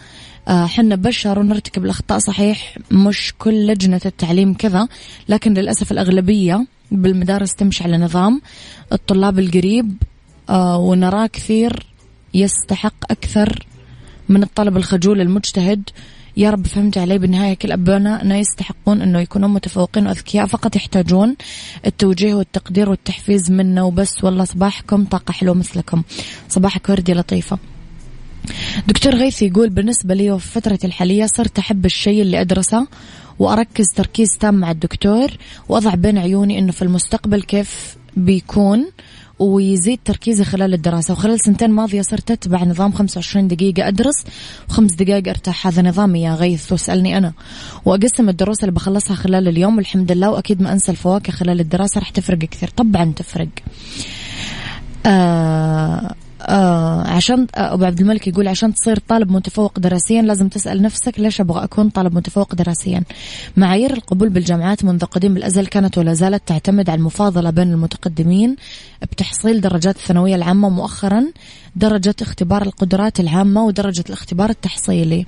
آه، 0.48 0.66
حنا 0.66 0.96
بشر 0.96 1.40
ونرتكب 1.40 1.86
الأخطاء 1.86 2.20
صحيح 2.20 2.78
مش 2.92 3.34
كل 3.40 3.68
لجنة 3.68 4.02
التعليم 4.06 4.54
كذا 4.54 4.88
لكن 5.30 5.54
للأسف 5.54 5.92
الأغلبية 5.92 6.66
بالمدارس 6.92 7.56
تمشي 7.56 7.84
على 7.84 7.98
نظام. 7.98 8.42
الطلاب 8.94 9.40
القريب 9.40 9.94
آه، 10.50 10.78
ونراه 10.78 11.28
كثير 11.28 11.86
يستحق 12.36 13.12
أكثر 13.12 13.66
من 14.30 14.44
الطالب 14.44 14.78
الخجول 14.78 15.22
المجتهد. 15.22 15.90
يا 16.38 16.50
رب 16.50 16.68
فهمت 16.68 16.98
علي 16.98 17.18
بالنهاية 17.18 17.54
كل 17.54 17.72
أبنائنا 17.72 18.38
يستحقون 18.38 19.02
أنه 19.02 19.20
يكونوا 19.20 19.50
متفوقين 19.50 20.08
وأذكياء 20.08 20.46
فقط 20.46 20.76
يحتاجون 20.76 21.36
التوجيه 21.86 22.34
والتقدير 22.34 22.90
والتحفيز 22.90 23.52
منا 23.52 23.84
وبس. 23.84 24.24
والله 24.24 24.44
صباحكم 24.44 25.06
طاقة 25.06 25.32
حلوة 25.32 25.56
مثلكم. 25.56 26.04
صباحك 26.50 26.90
وردي 26.90 27.14
لطيفة. 27.14 27.60
دكتور 28.88 29.16
غيث 29.16 29.42
يقول 29.42 29.70
بالنسبة 29.70 30.14
لي 30.16 30.32
وفي 30.32 30.48
فترتي 30.48 30.88
الحالية 30.88 31.26
صرت 31.26 31.60
أحب 31.60 31.86
الشيء 31.86 32.22
اللي 32.22 32.42
أدرسه 32.42 32.88
وأركز 33.40 33.86
تركيز 33.96 34.30
تام 34.40 34.54
مع 34.54 34.72
الدكتور 34.72 35.32
وأضع 35.70 35.96
بين 35.96 36.18
عيوني 36.18 36.60
أنه 36.60 36.72
في 36.72 36.82
المستقبل 36.82 37.42
كيف 37.42 37.96
بيكون 38.18 38.86
ويزيد 39.40 40.00
تركيزي 40.06 40.44
خلال 40.44 40.74
الدراسة. 40.74 41.12
وخلال 41.14 41.40
سنتين 41.40 41.70
ماضية 41.70 42.02
صرت 42.02 42.32
أتبع 42.32 42.64
نظام 42.64 42.92
25 42.92 43.48
دقيقة 43.48 43.88
أدرس 43.88 44.24
وخمس 44.70 44.94
دقائق 44.94 45.28
أرتاح. 45.30 45.68
هذا 45.68 45.82
نظامي 45.82 46.22
يا 46.22 46.36
غيث 46.36 46.72
واسألني 46.72 47.18
أنا. 47.18 47.34
وأقسم 47.86 48.30
الدروس 48.30 48.60
اللي 48.60 48.72
بخلصها 48.72 49.16
خلال 49.16 49.48
اليوم 49.48 49.78
والحمد 49.78 50.12
لله 50.12 50.30
وأكيد 50.30 50.62
ما 50.62 50.72
أنسى 50.72 50.92
الفواكه 50.92 51.32
خلال 51.32 51.60
الدراسة. 51.60 52.00
راح 52.00 52.10
تفرق 52.10 52.38
كثير 52.38 52.70
طبعا 52.70 53.14
تفرق. 53.16 53.50
آه 55.06 56.16
آه 56.46 57.08
عشان 57.08 57.48
آه، 57.56 57.74
أبو 57.74 57.86
عبد 57.86 58.00
الملك 58.00 58.28
يقول 58.28 58.48
عشان 58.48 58.74
تصير 58.74 59.00
طالب 59.00 59.32
متفوق 59.32 59.80
دراسيا 59.80 60.22
لازم 60.22 60.48
تسأل 60.48 60.82
نفسك 60.82 61.20
ليش 61.20 61.42
أبغى 61.42 61.64
أكون 61.64 61.90
طالب 61.90 62.16
متفوق 62.16 62.56
دراسيا. 62.56 63.04
معايير 63.58 63.94
القبول 63.94 64.30
بالجامعات 64.30 64.84
منذ 64.86 65.06
قديم 65.06 65.38
الأزل 65.38 65.68
كانت 65.68 65.98
ولا 65.98 66.14
زالت 66.14 66.48
تعتمد 66.48 66.90
على 66.90 67.00
المفاضلة 67.00 67.50
بين 67.50 67.72
المتقدمين 67.72 68.56
بتحصيل 69.02 69.62
درجات 69.62 69.96
الثانوية 69.96 70.36
العامة 70.36 70.70
مؤخرا 70.70 71.26
درجة 71.76 72.16
اختبار 72.22 72.62
القدرات 72.62 73.20
العامة 73.20 73.66
ودرجة 73.66 74.04
الاختبار 74.10 74.50
التحصيلي. 74.50 75.26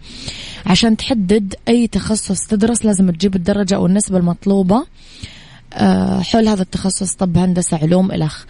عشان 0.66 0.98
تحدد 0.98 1.56
أي 1.68 1.88
تخصص 1.88 2.48
تدرس 2.48 2.86
لازم 2.86 3.12
تجيب 3.12 3.36
الدرجة 3.36 3.76
أو 3.76 3.86
النسبة 3.86 4.18
المطلوبة. 4.18 4.86
آه، 5.74 6.22
حول 6.22 6.48
هذا 6.48 6.62
التخصص 6.62 7.14
طب 7.16 7.38
هندسة 7.38 7.78
علوم 7.78 8.12
إلخ 8.12 8.46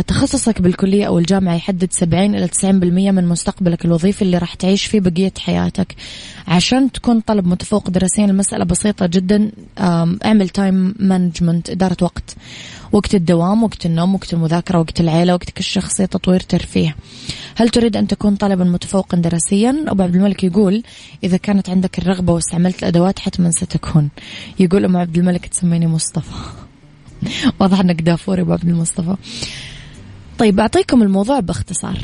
تخصصك 0.00 0.62
بالكلية 0.62 1.06
أو 1.06 1.18
الجامعة 1.18 1.54
يحدد 1.54 1.92
70 1.92 2.34
إلى 2.34 2.48
90% 2.48 2.64
من 2.64 3.28
مستقبلك 3.28 3.84
الوظيفي 3.84 4.22
اللي 4.22 4.38
راح 4.38 4.54
تعيش 4.54 4.86
فيه 4.86 5.00
بقية 5.00 5.32
حياتك. 5.38 5.94
عشان 6.48 6.92
تكون 6.92 7.20
طالب 7.20 7.46
متفوق 7.46 7.90
دراسيا 7.90 8.24
المسألة 8.24 8.64
بسيطة 8.64 9.06
جدا. 9.06 9.50
اعمل 10.24 10.48
time 10.48 10.94
management 10.98 11.70
إدارة 11.70 11.96
وقت. 12.02 12.36
وقت 12.92 13.14
الدوام 13.14 13.62
وقت 13.62 13.86
النوم 13.86 14.14
وقت 14.14 14.34
المذاكرة 14.34 14.78
وقت 14.78 15.00
العيلة 15.00 15.34
وقتك 15.34 15.58
الشخصي 15.58 16.06
تطوير 16.06 16.40
ترفيه. 16.40 16.96
هل 17.56 17.68
تريد 17.68 17.96
أن 17.96 18.06
تكون 18.06 18.36
طالبا 18.36 18.64
متفوقا 18.64 19.16
دراسيا؟ 19.18 19.84
أبو 19.88 20.02
عبد 20.02 20.14
الملك 20.14 20.44
يقول 20.44 20.82
إذا 21.24 21.36
كانت 21.36 21.70
عندك 21.70 21.98
الرغبة 21.98 22.32
واستعملت 22.32 22.82
الأدوات 22.82 23.18
حتما 23.18 23.50
ستكون. 23.50 24.08
يقول 24.58 24.84
أم 24.84 24.96
عبد 24.96 25.18
الملك 25.18 25.46
تسميني 25.46 25.86
مصطفى. 25.86 26.32
واضح 27.60 27.80
أنك 27.80 28.02
دافوري 28.02 28.42
أبو 28.42 28.52
عبد 28.52 28.68
المصطفى. 28.68 29.16
طيب 30.38 30.60
أعطيكم 30.60 31.02
الموضوع 31.02 31.40
باختصار. 31.40 31.98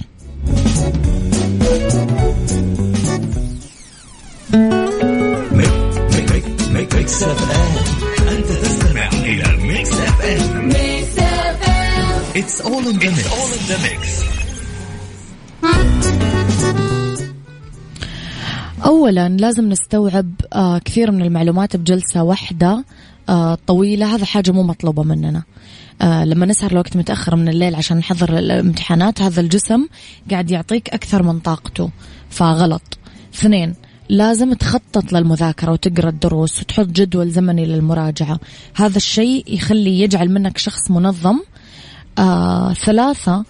اولا 18.85 19.29
لازم 19.29 19.69
نستوعب 19.69 20.31
آه، 20.53 20.79
كثير 20.79 21.11
من 21.11 21.23
المعلومات 21.23 21.77
بجلسة 21.77 22.23
واحدة. 22.23 22.85
طويلة 23.67 24.15
هذا 24.15 24.25
حاجة 24.25 24.51
مو 24.51 24.63
مطلوبة 24.63 25.03
مننا. 25.03 25.43
آه 26.03 26.25
لما 26.25 26.47
نسهر 26.47 26.75
لوقت 26.75 26.97
متأخر 26.97 27.37
من 27.37 27.49
الليل 27.49 27.75
عشان 27.75 27.97
نحضر 27.97 28.39
الامتحانات 28.39 29.23
هذا 29.23 29.41
الجسم 29.41 29.87
قاعد 30.31 30.51
يعطيك 30.51 30.89
أكثر 30.89 31.23
من 31.23 31.39
طاقته. 31.39 31.91
فغلط. 32.31 32.99
اثنين 33.35 33.75
لازم 34.09 34.53
تخطط 34.53 35.13
للمذاكرة 35.13 35.73
وتقرأ 35.73 36.09
الدروس 36.09 36.61
وتحط 36.61 36.87
جدول 36.87 37.31
زمني 37.31 37.67
للمراجعة. 37.67 38.41
هذا 38.75 38.97
الشيء 38.97 39.45
يخلي 39.55 40.01
يجعل 40.01 40.31
منك 40.31 40.59
شخص 40.59 40.91
منظم. 40.91 41.41
آه 42.19 42.73
ثلاثة 42.73 43.45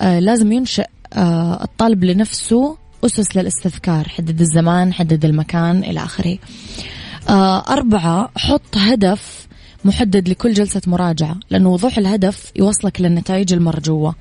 آه 0.00 0.18
لازم 0.18 0.52
ينشئ 0.52 0.86
آه 1.12 1.64
الطالب 1.64 2.04
لنفسه 2.04 2.76
أسس 3.04 3.36
للاستذكار 3.36 4.08
حدد 4.08 4.40
الزمان 4.40 4.92
حدد 4.92 5.24
المكان 5.24 5.84
إلى 5.84 6.04
آخره. 6.04 6.32
آه 6.32 7.03
أربعة 7.28 8.30
حط 8.36 8.76
هدف 8.76 9.46
محدد 9.84 10.28
لكل 10.28 10.52
جلسة 10.52 10.82
مراجعة 10.86 11.36
لأنه 11.50 11.68
وضوح 11.68 11.98
الهدف 11.98 12.52
يوصلك 12.56 13.00
للنتائج 13.00 13.52
المرجوة. 13.52 14.14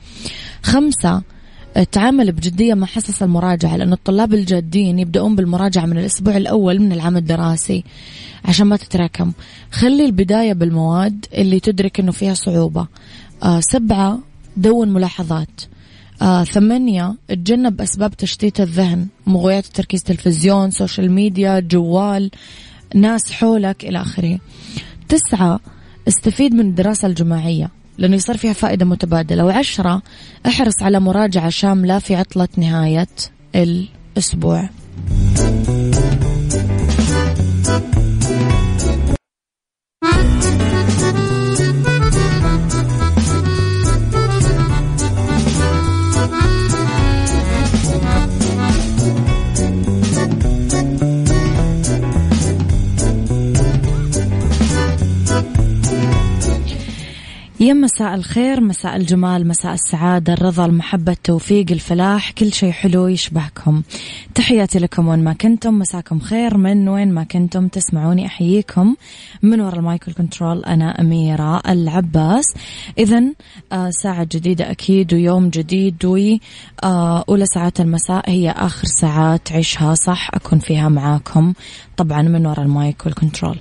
خمسة 0.63 1.22
تعامل 1.91 2.31
بجدية 2.31 2.74
مع 2.74 2.88
حصص 2.88 3.22
المراجعة 3.22 3.77
لأن 3.77 3.93
الطلاب 3.93 4.33
الجادين 4.33 5.00
يبدأون 5.00 5.36
بالمراجعة 5.36 5.86
من 5.86 5.98
الأسبوع 5.98 6.38
الأول 6.38 6.79
من 6.79 6.91
العام 6.91 7.17
الدراسي 7.17 7.83
عشان 8.45 8.67
ما 8.67 8.77
تتراكم. 8.77 9.31
خلي 9.72 10.05
البداية 10.05 10.53
بالمواد 10.53 11.25
اللي 11.33 11.60
تدرك 11.60 12.00
أنه 12.00 12.12
فيها 12.12 12.33
صعوبة. 12.33 12.88
آه 13.43 13.60
سبعة 13.60 14.19
دون 14.57 14.89
ملاحظات. 14.89 15.62
آه 16.22 16.43
ثمانية 16.43 17.15
تجنب 17.27 17.81
أسباب 17.81 18.17
تشتيت 18.17 18.62
الذهن 18.62 19.07
مغويات 19.27 19.65
التركيز 19.65 20.03
تلفزيون 20.03 20.72
social 20.72 21.12
media 21.12 21.60
جوال. 21.60 22.31
ناس 22.94 23.32
حولك 23.32 23.84
إلى 23.86 24.02
آخره. 24.02 24.40
تسعة 25.10 25.60
استفيد 26.08 26.54
من 26.54 26.60
الدراسة 26.60 27.08
الجماعية 27.08 27.70
لأنه 27.98 28.16
يصير 28.16 28.38
فيها 28.38 28.54
فائدة 28.54 28.86
متبادلة. 28.86 29.46
وعشرة 29.46 30.02
أحرص 30.46 30.82
على 30.82 31.00
مراجعة 31.00 31.50
شاملة 31.50 32.00
في 32.00 32.16
عطلة 32.16 32.48
نهاية 32.58 33.08
الأسبوع. 33.56 34.70
مساء 57.84 58.16
الخير 58.16 58.62
مساء 58.62 58.96
الجمال 58.96 59.48
مساء 59.48 59.74
السعادة 59.74 60.34
الرضا 60.34 60.66
المحبة 60.66 61.12
التوفيق 61.12 61.66
الفلاح 61.72 62.31
كل 62.31 62.53
شيء 62.53 62.72
حلو 62.72 63.07
يشبهكم. 63.07 63.81
تحياتي 64.36 64.79
لكم 64.79 65.07
وين 65.07 65.24
ما 65.24 65.34
كنتم 65.34 65.79
مساكم 65.79 66.20
خير 66.20 66.57
من 66.57 66.90
وين 66.90 67.14
ما 67.14 67.24
كنتم 67.24 67.68
تسمعوني 67.68 68.25
أحييكم 68.25 68.96
من 69.42 69.62
وراء 69.62 69.75
ال 69.79 69.85
mic 69.85 70.02
وال 70.02 70.14
control 70.14 70.64
أنا 70.64 71.01
أميرة 71.01 71.62
العباس. 71.70 72.46
إذا 72.98 73.24
آه 73.72 73.90
ساعة 73.90 74.27
جديدة 74.31 74.72
أكيد 74.72 75.14
ويوم 75.14 75.50
جديد 75.50 76.05
وأولى 76.05 77.44
آه 77.44 77.53
ساعات 77.53 77.81
المساء 77.81 78.29
هي 78.29 78.51
آخر 78.51 78.88
ساعات 78.88 79.51
عيشها 79.51 79.94
صح 79.94 80.29
أكون 80.34 80.60
فيها 80.60 80.90
معاكم 80.90 81.53
طبعا 81.98 82.22
من 82.22 82.46
وراء 82.46 82.62
ال 82.62 82.70
mic 82.70 82.96
وال 82.96 83.14
control 83.14 83.57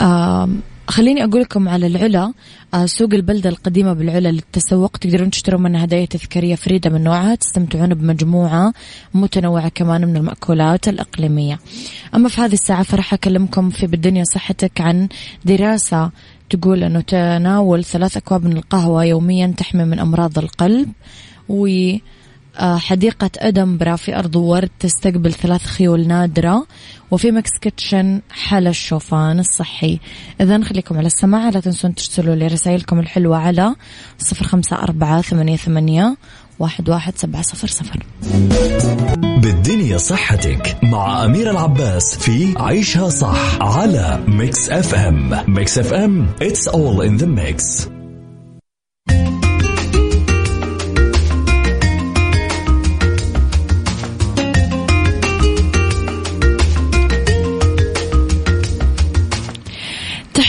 آه 0.00 0.48
خليني 0.88 1.24
أقول 1.24 1.40
لكم 1.40 1.68
على 1.68 1.86
العلا 1.86 2.32
آه، 2.74 2.86
سوق 2.86 3.14
البلدة 3.14 3.50
القديمة 3.50 3.92
بالعلا 3.92 4.28
للتسوق 4.28 4.96
تقدرون 4.96 5.30
تشترون 5.30 5.62
منها 5.62 5.84
هدايا 5.84 6.04
تذكارية 6.06 6.54
فريدة 6.54 6.90
من 6.90 7.04
نوعها 7.04 7.34
تستمتعون 7.34 7.94
بمجموعة 7.94 8.72
متنوعة 9.14 9.68
كمان 9.68 10.04
من 10.04 10.16
المأكولات 10.16 10.88
الإقليمية. 10.88 11.58
أما 12.14 12.28
في 12.28 12.40
هذه 12.40 12.52
الساعة 12.52 12.82
فرح 12.82 13.14
أكلمكم 13.14 13.70
في 13.70 13.86
بالدنيا 13.86 14.24
صحتك 14.24 14.80
عن 14.80 15.08
دراسة 15.44 16.10
تقول 16.50 16.84
أنه 16.84 17.00
تناول 17.00 17.84
ثلاث 17.84 18.16
أكواب 18.16 18.44
من 18.44 18.56
القهوة 18.56 19.04
يوميا 19.04 19.54
تحمي 19.56 19.84
من 19.84 19.98
أمراض 19.98 20.38
القلب 20.38 20.88
و 21.48 21.68
حديقة 22.60 23.30
أدمبرا 23.38 23.96
في 23.96 24.18
أرض 24.18 24.36
ورد 24.36 24.70
تستقبل 24.80 25.32
ثلاث 25.32 25.64
خيول 25.64 26.08
نادرة 26.08 26.66
وفي 27.10 27.30
Mix 27.30 27.50
Kitchen 27.60 28.20
حلى 28.30 28.66
الشوفان 28.66 29.38
الصحي. 29.38 29.98
إذا 30.40 30.64
خليكم 30.64 30.98
على 30.98 31.06
السمع 31.06 31.50
لا 31.50 31.60
تنسون 31.60 31.94
ترسلوا 31.94 32.34
لي 32.34 32.46
رسائلكم 32.46 32.98
الحلوة 32.98 33.36
على 33.36 33.74
صفر 34.18 34.44
خمسة 34.44 34.76
أربعة 34.76 35.22
ثمانية, 35.22 35.56
ثمانية 35.56 36.16
واحد, 36.58 36.88
واحد 36.88 37.18
سبعة 37.18 37.42
صفر 37.42 37.68
صفر. 37.68 38.06
بالدنيا 39.22 39.98
صحتك 39.98 40.76
مع 40.82 41.24
أميرة 41.24 41.50
العباس 41.50 42.18
في 42.18 42.54
عيشها 42.56 43.08
صح 43.08 43.62
على 43.62 44.20
Mix 44.28 44.70
FM. 44.70 45.44
Mix 45.48 45.78
FM 45.78 46.26
it's 46.40 46.68
all 46.68 47.00
in 47.00 47.22
the 47.22 47.26
mix. 47.26 47.88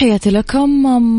تحياتي 0.09 0.29
لكم 0.29 0.69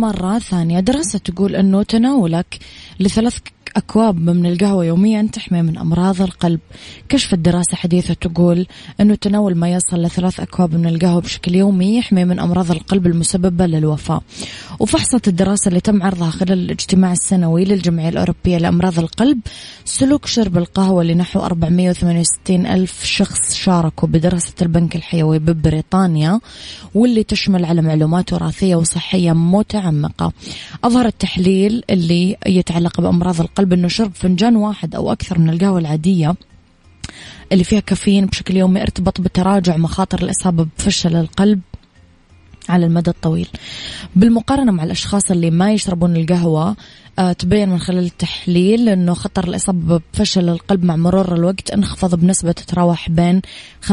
مرة 0.01 0.39
ثانية. 0.39 0.81
دراسة 0.81 1.19
تقول 1.19 1.57
أنه 1.57 1.83
تناولك 1.83 2.59
لثلاث 3.01 3.39
أكواب 3.77 4.21
من 4.31 4.47
القهوة 4.47 4.85
يوميا 4.85 5.29
تحمي 5.33 5.63
من 5.63 5.79
أمراض 5.79 6.23
القلب. 6.23 6.61
كشف 7.09 7.35
الدراسة 7.35 7.77
حديثة 7.77 8.15
تقول 8.15 8.67
أنه 9.01 9.15
تناول 9.15 9.55
ما 9.55 9.73
يصل 9.73 10.03
لثلاث 10.03 10.41
أكواب 10.41 10.75
من 10.75 10.87
القهوة 10.87 11.21
بشكل 11.21 11.55
يومي 11.55 11.97
يحمي 11.97 12.25
من 12.25 12.41
أمراض 12.41 12.71
القلب 12.71 13.07
المسببة 13.07 13.67
للوفاة. 13.67 14.21
وفحصت 14.81 15.29
الدراسة 15.29 15.69
اللي 15.69 15.81
تم 15.81 16.03
عرضها 16.03 16.31
خلال 16.31 16.59
الاجتماع 16.59 17.13
السنوي 17.13 17.65
للجمعية 17.65 18.09
الأوروبية 18.09 18.59
لأمراض 18.59 18.99
القلب 18.99 19.41
سلوك 19.85 20.27
شرب 20.27 20.59
القهوة 20.59 21.05
لنحو 21.05 21.41
468 21.41 22.67
ألف 22.67 23.05
شخص 23.05 23.55
شاركوا 23.55 24.09
بدراسة 24.09 24.55
البنك 24.63 24.97
الحيوي 24.97 25.39
ببريطانيا 25.39 26.41
واللي 26.95 27.25
تشمل 27.25 27.65
على 27.65 27.83
معلومات 27.83 28.33
وراثية 28.33 28.77
وصحية 28.77 29.33
متعمقة. 29.33 30.33
أظهر 30.85 31.07
التحليل 31.07 31.83
اللي 31.91 32.37
يتعلق 32.47 33.01
بأمراض 33.01 33.41
القلب 33.41 33.60
القلب 33.61 33.73
إنه 33.73 33.89
شرب 33.89 34.13
فنجان 34.15 34.57
واحد 34.57 34.95
أو 34.95 35.13
أكثر 35.13 35.39
من 35.39 35.51
القهوة 35.51 35.79
العادية 35.79 36.35
اللي 37.53 37.65
فيها 37.65 37.81
كافيين 37.81 38.27
بشكل 38.27 38.57
يومي 38.57 38.83
ارتبط 38.83 39.21
بتراجع 39.21 39.77
مخاطر 39.77 40.23
الإصابة 40.23 40.67
بفشل 40.79 41.17
القلب 41.17 41.61
على 42.69 42.87
المدى 42.87 43.11
الطويل. 43.11 43.49
بالمقارنة 44.17 44.73
مع 44.73 44.85
الأشخاص 44.85 45.31
اللي 45.31 45.51
ما 45.51 45.73
يشربون 45.73 46.17
القهوة 46.17 46.77
آه 47.19 47.33
تبين 47.33 47.69
من 47.69 47.79
خلال 47.79 48.05
التحليل 48.05 48.89
أنه 48.89 49.15
خطر 49.15 49.49
الإصابة 49.49 50.01
بفشل 50.15 50.49
القلب 50.49 50.85
مع 50.85 50.97
مرور 50.97 51.35
الوقت 51.35 51.71
انخفض 51.71 52.15
بنسبة 52.15 52.53
تتراوح 52.53 53.11
بين 53.11 53.43
5% 53.89 53.91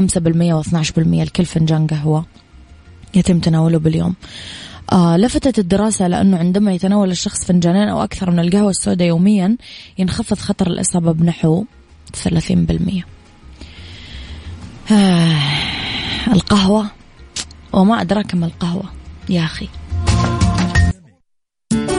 و 0.54 0.64
12% 0.64 0.98
لكل 0.98 1.46
فنجان 1.46 1.88
قهوة 1.88 2.26
يتم 3.16 3.40
تناوله 3.40 3.80
باليوم. 3.80 4.16
آه 4.92 5.18
لفتت 5.18 5.60
الدراسة 5.60 6.08
لأنه 6.08 6.38
عندما 6.38 6.74
يتناول 6.74 7.12
الشخص 7.12 7.46
فنجانين 7.46 7.90
أو 7.90 8.04
أكثر 8.04 8.32
من 8.32 8.40
القهوة 8.40 8.70
السوداء 8.70 9.08
يوميا 9.08 9.58
ينخفض 9.98 10.38
خطر 10.38 10.68
الإصابة 10.68 11.12
بنحو 11.12 11.66
30% 12.24 13.04
آه 14.92 15.38
القهوة 16.34 16.86
وما 17.74 18.02
أدراك 18.02 18.36
ما 18.36 18.46
القهوة 18.46 18.84
يا 19.30 19.44
أخي. 19.44 19.68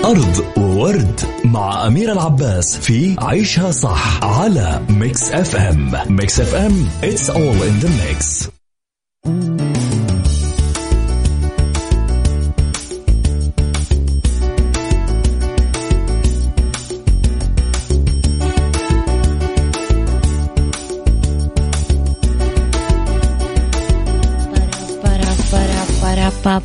أرض 0.04 0.44
وورد 0.56 1.20
مع 1.44 1.86
أميرة 1.86 2.12
العباس 2.12 2.76
في 2.76 3.16
عيشها 3.18 3.70
صح 3.70 4.24
على 4.24 4.82
Mix 4.88 5.30
FM 5.30 5.92
Mix 6.08 6.40
FM 6.40 6.88
it's 7.02 7.28
all 7.30 7.62
in 7.62 7.84
the 7.84 7.88
mix. 7.88 8.48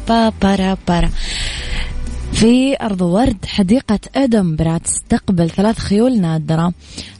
با 0.08 0.34
با 0.41 0.77
با 0.88 1.10
في 2.34 2.75
أرض 2.82 3.01
ورد 3.01 3.45
حديقة 3.45 3.99
إدنبرا 4.15 4.77
تستقبل 4.77 5.47
ثلاث 5.47 5.77
خيول 5.77 6.21
نادرة. 6.21 6.73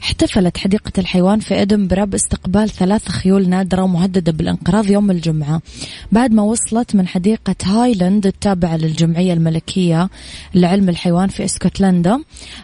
احتفلت 0.04 0.58
حديقة 0.58 0.92
الحيوان 0.98 1.38
في 1.40 1.62
إدنبرا 1.62 2.04
باستقبال 2.04 2.70
ثلاث 2.70 3.08
خيول 3.08 3.48
نادرة 3.48 3.82
ومهددة 3.82 4.32
بالانقراض 4.32 4.90
يوم 4.90 5.10
الجمعة. 5.10 5.60
بعد 6.12 6.32
ما 6.32 6.42
وصلت 6.42 6.94
من 6.94 7.08
حديقة 7.08 7.54
هايلاند 7.64 8.26
التابعة 8.26 8.76
للجمعية 8.76 9.32
الملكية 9.32 10.08
لعلم 10.54 10.88
الحيوان 10.88 11.28
في 11.28 11.44
اسكتلندا 11.44 12.22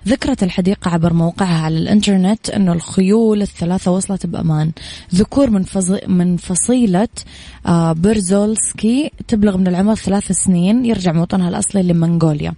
ذكرت 0.09 0.43
الحديقة 0.43 0.91
عبر 0.91 1.13
موقعها 1.13 1.65
على 1.65 1.79
الانترنت 1.79 2.51
أن 2.51 2.69
الخيول 2.69 3.43
الثلاثة 3.43 3.91
وصلت 3.91 4.27
بأمان. 4.27 4.73
ذكور 5.15 5.51
من, 5.51 5.65
من 6.07 6.37
فصيلة 6.37 7.09
آه، 7.67 7.93
برزولسكي 7.93 9.11
تبلغ 9.29 9.57
من 9.57 9.69
العمر 9.69 9.95
ثلاث 9.95 10.33
سنين 10.33 10.85
يرجع 10.85 11.13
موطنها 11.13 11.49
الأصلي 11.49 11.83
لمنغوليا. 11.83 12.55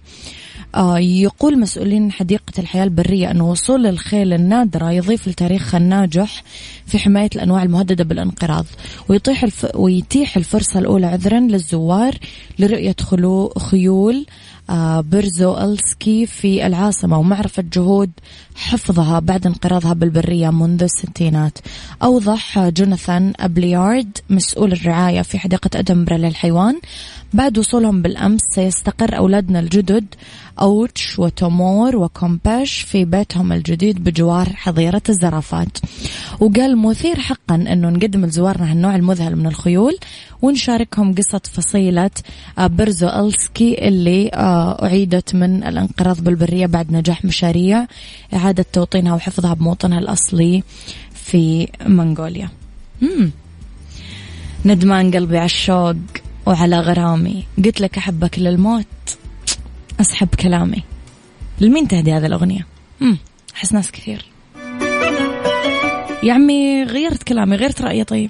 يقول 0.97 1.59
مسؤولين 1.59 2.11
حديقة 2.11 2.53
الحياة 2.59 2.83
البرية 2.83 3.31
أن 3.31 3.41
وصول 3.41 3.85
الخيل 3.85 4.33
النادرة 4.33 4.91
يضيف 4.91 5.27
لتاريخها 5.27 5.77
الناجح 5.77 6.43
في 6.85 6.99
حماية 6.99 7.29
الأنواع 7.35 7.63
المهددة 7.63 8.03
بالانقراض. 8.03 8.65
ويطيح 9.09 9.43
الف... 9.43 9.67
ويتيح 9.75 10.37
الفرصة 10.37 10.79
الأولى 10.79 11.05
عذرا 11.05 11.39
للزوار 11.39 12.17
لرؤية 12.59 12.95
خلو... 13.01 13.53
خيول 13.59 14.25
آه، 14.69 15.01
برزو 15.01 15.57
ألسكي 15.57 16.25
في 16.25 16.67
العاصمة 16.67 17.19
ومعرفة 17.19 17.63
جهود 17.73 18.11
حفظها 18.55 19.19
بعد 19.19 19.47
انقراضها 19.47 19.93
بالبرية 19.93 20.49
منذ 20.49 20.83
الستينات. 20.83 21.57
أوضح 22.03 22.59
جوناثان 22.59 23.33
أبليارد 23.39 24.17
مسؤول 24.29 24.71
الرعاية 24.71 25.21
في 25.21 25.39
حديقة 25.39 25.79
أدنبرا 25.79 26.17
للحيوان. 26.17 26.79
بعد 27.33 27.57
وصولهم 27.57 28.01
بالأمس 28.01 28.41
سيستقر 28.55 29.17
أولادنا 29.17 29.59
الجدد 29.59 30.05
أوتش 30.61 31.19
وتومور 31.19 31.95
وكومباش 31.95 32.81
في 32.81 33.05
بيتهم 33.05 33.51
الجديد 33.51 34.03
بجوار 34.03 34.49
حظيرة 34.49 35.01
الزرافات. 35.09 35.77
وقال 36.39 36.77
مثير 36.77 37.19
حقا 37.19 37.55
أنه 37.55 37.89
نقدم 37.89 38.25
لزوارنا 38.25 38.71
هالنوع 38.71 38.95
المذهل 38.95 39.35
من 39.35 39.47
الخيول 39.47 39.97
ونشاركهم 40.43 41.15
قصة 41.15 41.41
فصيلة 41.53 42.11
برزو 42.57 43.07
ألسكي 43.07 43.87
اللي 43.87 44.29
آه، 44.33 44.85
أعيدت 44.85 45.35
من 45.35 45.63
الانقراض 45.63 46.21
بالبرية 46.21 46.65
بعد 46.65 46.91
نجاح 46.91 47.25
مشاريع 47.25 47.87
إعادة 48.33 48.65
توطينها 48.73 49.15
وحفظها 49.15 49.53
بموطنها 49.53 49.99
الأصلي 49.99 50.63
في 51.13 51.67
منغوليا. 51.85 52.49
مم. 53.01 53.31
ندمان 54.65 55.11
قلبي 55.11 55.37
على 55.37 55.45
الشوق 55.45 55.95
وعلى 56.45 56.79
غرامي. 56.79 57.43
قلت 57.65 57.81
لك 57.81 57.97
أحبك 57.97 58.39
للموت. 58.39 58.85
أسحب 60.01 60.27
كلامي. 60.27 60.83
لمين 61.59 61.87
تهدي 61.87 62.13
هذه 62.13 62.25
الأغنية؟ 62.25 62.67
أحس 63.55 63.73
ناس 63.73 63.91
كثير. 63.91 64.25
يا 66.23 66.33
عمي 66.33 66.83
غيرت 66.83 67.23
كلامي 67.23 67.55
غيرت 67.55 67.81
رأيي. 67.81 68.03
طيب. 68.03 68.29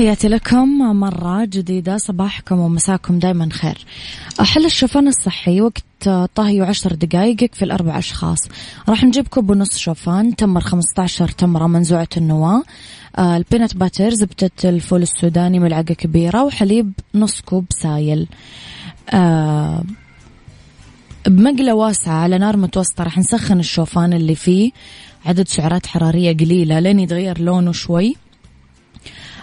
تحياتي 0.00 0.28
لكم 0.28 0.78
مرة 0.78 1.44
جديدة 1.44 1.96
صباحكم 1.96 2.58
ومساكم 2.58 3.18
دايما 3.18 3.48
خير. 3.52 3.86
حل 4.40 4.64
الشوفان 4.64 5.08
الصحي 5.08 5.60
وقت 5.60 6.08
طهي 6.34 6.60
عشر 6.60 6.94
دقائق 6.94 7.42
يكفي 7.42 7.64
الأربع 7.64 7.98
أشخاص. 7.98 8.38
راح 8.88 9.04
نجيب 9.04 9.28
كوب 9.28 9.50
ونص 9.50 9.78
شوفان 9.78 10.36
تمر 10.36 10.60
15 10.60 11.28
تمرة 11.28 11.66
منزوعة 11.66 12.08
النواة. 12.16 12.62
آه، 13.18 13.36
ال 13.36 13.42
peanut 13.42 13.76
butter 13.76 14.10
زبدة 14.10 14.50
الفول 14.64 15.02
السوداني 15.02 15.58
ملعقة 15.58 15.94
كبيرة 15.94 16.44
وحليب 16.44 16.92
نص 17.14 17.40
كوب 17.40 17.64
سايل. 17.70 18.26
آه، 19.10 19.82
بمقلة 21.26 21.74
واسعة 21.74 22.14
على 22.14 22.38
نار 22.38 22.56
متوسطة 22.56 23.04
راح 23.04 23.18
نسخن 23.18 23.58
الشوفان 23.58 24.12
اللي 24.12 24.34
فيه. 24.34 24.70
عدد 25.26 25.48
سعرات 25.48 25.86
حرارية 25.86 26.36
قليلة 26.36 26.80
لين 26.80 27.00
يتغير 27.00 27.40
لونه 27.40 27.72
شوي. 27.72 28.16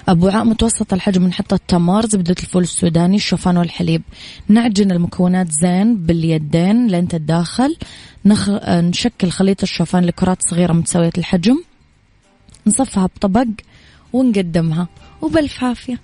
وعاء 0.09 0.43
متوسط 0.43 0.93
الحجم 0.93 1.27
نحط 1.27 1.53
التمر 1.53 2.05
زبدة 2.05 2.35
الفول 2.39 2.63
السوداني 2.63 3.15
الشوفان 3.15 3.57
والحليب. 3.57 4.01
نعجن 4.47 4.91
المكونات 4.91 5.51
زين 5.51 5.97
باليدين 5.97 6.87
لين 6.87 7.07
تتداخل. 7.07 7.77
نخ... 8.25 8.49
نشكل 8.67 9.29
خليط 9.29 9.63
الشوفان 9.63 10.05
لكرات 10.05 10.37
صغيرة 10.49 10.73
متساوية 10.73 11.11
الحجم. 11.17 11.63
نصفها 12.67 13.05
بطبق 13.05 13.47
ونقدمها. 14.13 14.87
وبالف 15.21 15.63
عافية. 15.63 15.99